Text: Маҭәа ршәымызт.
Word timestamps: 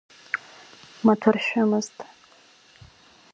Маҭәа 1.05 1.31
ршәымызт. 1.35 1.97